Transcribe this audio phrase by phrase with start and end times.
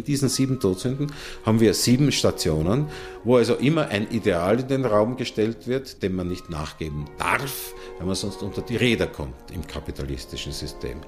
[0.00, 1.12] In diesen sieben Todsünden
[1.44, 2.86] haben wir sieben Stationen,
[3.22, 7.74] wo also immer ein Ideal in den Raum gestellt wird, dem man nicht nachgeben darf,
[7.98, 11.02] wenn man sonst unter die Räder kommt im kapitalistischen System.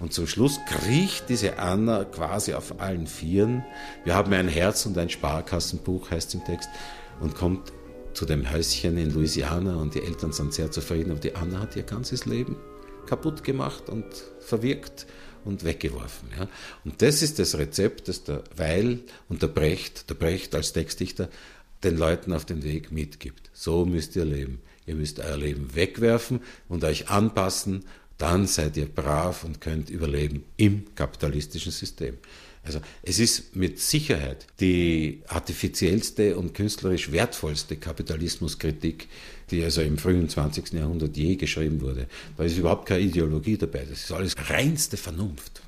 [0.00, 3.64] Und zum Schluss kriecht diese Anna quasi auf allen Vieren.
[4.02, 6.68] Wir haben ein Herz und ein Sparkassenbuch, heißt es im Text,
[7.20, 7.72] und kommt
[8.12, 11.76] zu dem Häuschen in Louisiana und die Eltern sind sehr zufrieden, aber die Anna hat
[11.76, 12.56] ihr ganzes Leben
[13.06, 14.04] kaputt gemacht und
[14.40, 15.06] verwirkt
[15.46, 16.28] und weggeworfen.
[16.38, 16.48] Ja.
[16.84, 21.28] Und das ist das Rezept, das der Weil und der Brecht, der Brecht als Textdichter,
[21.84, 23.50] den Leuten auf den Weg mitgibt.
[23.52, 24.60] So müsst ihr leben.
[24.86, 27.84] Ihr müsst euer Leben wegwerfen und euch anpassen,
[28.18, 32.18] dann seid ihr brav und könnt überleben im kapitalistischen System.
[32.66, 39.08] Also es ist mit Sicherheit die artifiziellste und künstlerisch wertvollste Kapitalismuskritik,
[39.50, 40.72] die also im frühen 20.
[40.72, 42.08] Jahrhundert je geschrieben wurde.
[42.36, 45.62] Da ist überhaupt keine Ideologie dabei, das ist alles reinste Vernunft.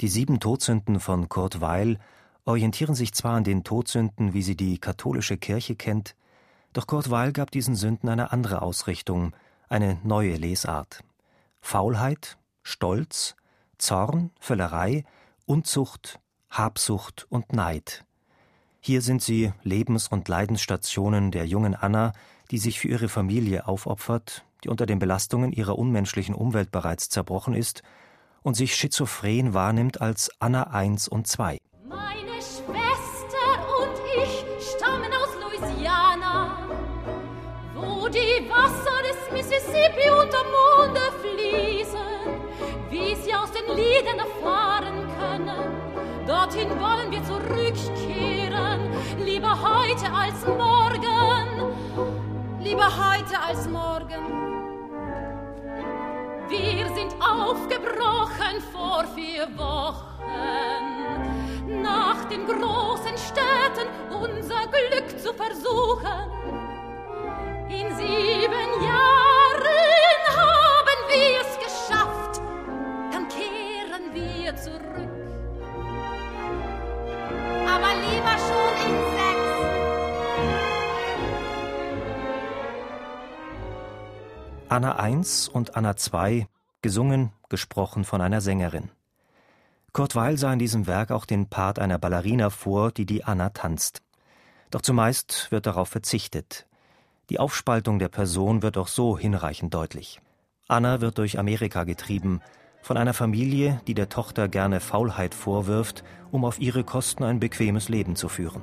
[0.00, 2.00] Die sieben Todsünden von Kurt Weil
[2.44, 6.16] orientieren sich zwar an den Todsünden, wie sie die katholische Kirche kennt,
[6.72, 9.32] doch Kurt Weil gab diesen Sünden eine andere Ausrichtung,
[9.68, 11.04] eine neue Lesart.
[11.62, 13.34] Faulheit, Stolz,
[13.78, 15.04] Zorn, Völlerei,
[15.46, 18.04] Unzucht, Habsucht und Neid.
[18.80, 22.12] Hier sind sie Lebens- und Leidensstationen der jungen Anna,
[22.50, 27.54] die sich für ihre Familie aufopfert, die unter den Belastungen ihrer unmenschlichen Umwelt bereits zerbrochen
[27.54, 27.82] ist
[28.42, 31.58] und sich schizophren wahrnimmt als Anna 1 und 2.
[31.88, 33.46] Meine Schwester
[33.80, 36.58] und ich stammen aus Louisiana,
[37.74, 40.71] wo die Wasser des Mississippi unterm fließen,
[43.66, 46.26] den Liedern erfahren können.
[46.26, 48.90] Dorthin wollen wir zurückkehren,
[49.24, 51.42] lieber heute als morgen
[52.72, 54.22] lieber heute als morgen.
[56.48, 60.22] Wir sind aufgebrochen vor vier Wochen,
[61.82, 66.61] nach den großen Städten unser Glück zu versuchen.
[84.72, 86.48] Anna 1 und Anna 2,
[86.80, 88.90] gesungen, gesprochen von einer Sängerin.
[89.92, 93.50] Kurt Weil sah in diesem Werk auch den Part einer Ballerina vor, die die Anna
[93.50, 94.00] tanzt.
[94.70, 96.66] Doch zumeist wird darauf verzichtet.
[97.28, 100.22] Die Aufspaltung der Person wird auch so hinreichend deutlich.
[100.68, 102.40] Anna wird durch Amerika getrieben,
[102.82, 107.88] von einer Familie, die der Tochter gerne Faulheit vorwirft, um auf ihre Kosten ein bequemes
[107.88, 108.62] Leben zu führen.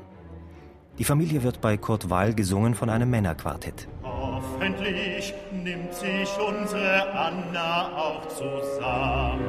[1.00, 3.88] Die Familie wird bei Kurt Weil gesungen von einem Männerquartett.
[4.04, 9.40] Hoffentlich nimmt sich unsere Anna auch zusammen.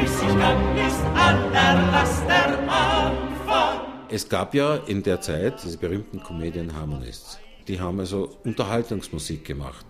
[0.00, 3.80] Müßiggang ist allerlass der Anfang.
[4.08, 7.40] Es gab ja in der Zeit diese berühmten Comedian Harmonists.
[7.66, 9.84] Die haben also Unterhaltungsmusik gemacht.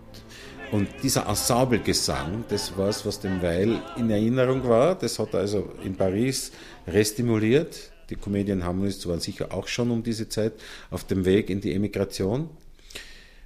[0.72, 4.94] Und dieser Ensemblegesang, das war es, was dem Weil in Erinnerung war.
[4.94, 6.50] Das hat er also in Paris
[6.86, 7.92] restimuliert.
[8.08, 10.54] Die Comedian Harmonists waren sicher auch schon um diese Zeit
[10.90, 12.48] auf dem Weg in die Emigration.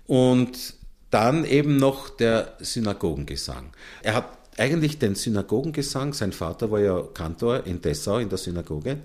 [0.07, 0.75] Und
[1.11, 3.73] dann eben noch der Synagogengesang.
[4.03, 8.99] Er hat eigentlich den Synagogengesang, sein Vater war ja Kantor in Dessau in der Synagoge.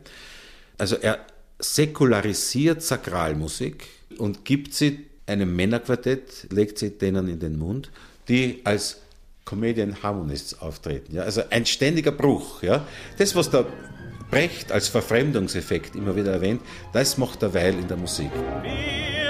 [0.77, 1.25] Also er
[1.57, 3.88] säkularisiert Sakralmusik
[4.19, 7.91] und gibt sie einem Männerquartett, legt sie denen in den Mund,
[8.27, 8.97] die als
[9.45, 11.15] Comedian Harmonists auftreten.
[11.15, 11.23] Ja?
[11.23, 12.63] Also ein ständiger Bruch.
[12.63, 12.85] Ja?
[13.17, 13.65] Das, was der
[14.29, 16.61] Brecht als Verfremdungseffekt immer wieder erwähnt,
[16.93, 18.31] das macht er Weil in der Musik.
[18.63, 19.20] Wir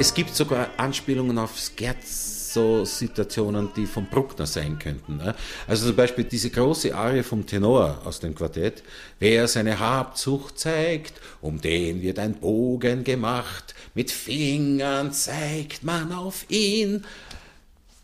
[0.00, 5.18] Es gibt sogar Anspielungen auf Scherzo-Situationen, die von Bruckner sein könnten.
[5.18, 5.34] ne?
[5.66, 8.82] Also zum Beispiel diese große Arie vom Tenor aus dem Quartett.
[9.18, 13.74] Wer seine Habsucht zeigt, um den wird ein Bogen gemacht.
[13.92, 17.04] Mit Fingern zeigt man auf ihn.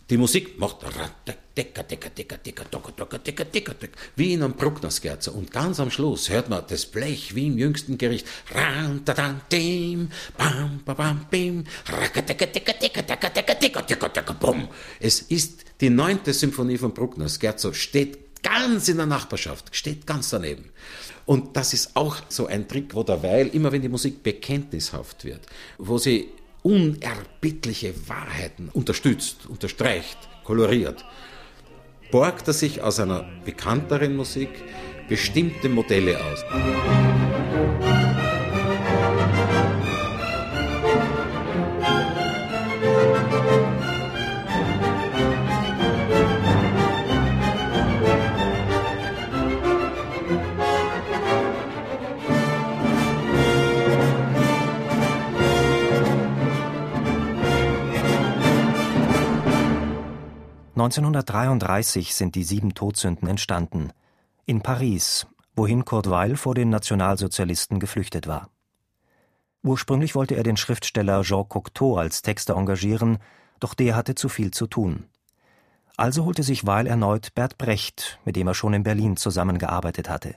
[0.09, 0.77] Die Musik macht
[4.15, 5.33] wie in einem Bruckner-Scherzo.
[5.33, 8.27] Und ganz am Schluss hört man das Blech wie im jüngsten Gericht.
[15.01, 20.31] Es ist die neunte Symphonie von Bruckner, Scherzo, steht ganz in der Nachbarschaft, steht ganz
[20.31, 20.71] daneben.
[21.25, 25.25] Und das ist auch so ein Trick, wo der Weil, immer wenn die Musik bekenntnishaft
[25.25, 25.41] wird,
[25.79, 26.29] wo sie
[26.67, 31.05] unerbittliche Wahrheiten unterstützt, unterstreicht, koloriert,
[32.11, 34.49] borgt er sich aus einer bekannteren Musik
[35.09, 36.45] bestimmte Modelle aus.
[60.77, 63.93] 1933 sind die sieben Todsünden entstanden.
[64.45, 68.51] In Paris, wohin Kurt Weil vor den Nationalsozialisten geflüchtet war.
[69.63, 73.17] Ursprünglich wollte er den Schriftsteller Jean Cocteau als Texter engagieren,
[73.59, 75.07] doch der hatte zu viel zu tun.
[75.97, 80.35] Also holte sich Weil erneut Bert Brecht, mit dem er schon in Berlin zusammengearbeitet hatte.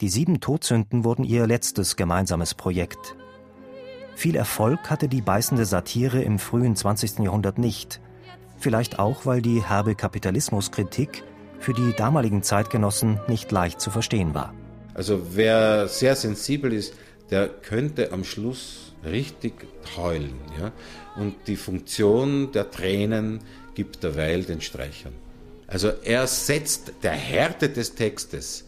[0.00, 3.16] Die sieben Todsünden wurden ihr letztes gemeinsames Projekt.
[4.14, 7.18] Viel Erfolg hatte die beißende Satire im frühen 20.
[7.18, 8.00] Jahrhundert nicht–
[8.62, 11.22] vielleicht auch, weil die herbe Kapitalismuskritik
[11.58, 14.54] für die damaligen Zeitgenossen nicht leicht zu verstehen war.
[14.94, 16.94] Also wer sehr sensibel ist,
[17.30, 19.66] der könnte am Schluss richtig
[19.96, 20.38] heulen.
[20.60, 20.72] Ja?
[21.16, 23.40] Und die Funktion der Tränen
[23.74, 25.14] gibt derweil den Streichern.
[25.66, 28.66] Also er setzt der Härte des Textes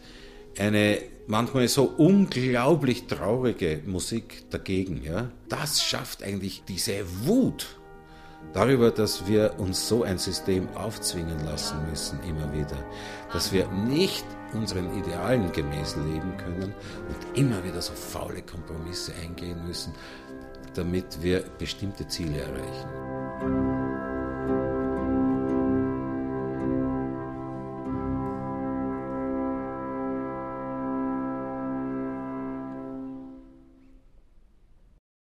[0.58, 5.02] eine manchmal so unglaublich traurige Musik dagegen.
[5.04, 5.30] Ja?
[5.48, 7.78] Das schafft eigentlich diese Wut
[8.54, 12.76] darüber, dass wir uns so ein System aufzwingen lassen müssen, immer wieder,
[13.32, 14.24] dass wir nicht
[14.54, 16.72] unseren Idealen gemäß leben können
[17.08, 19.92] und immer wieder so faule Kompromisse eingehen müssen,
[20.74, 23.73] damit wir bestimmte Ziele erreichen.